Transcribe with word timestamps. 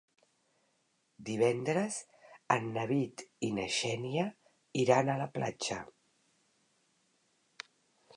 Divendres 1.25 1.97
en 2.55 2.65
David 2.77 3.23
i 3.47 3.51
na 3.57 3.67
Xènia 3.75 4.25
iran 4.85 5.13
a 5.13 5.19
la 5.23 5.29
platja. 5.37 5.79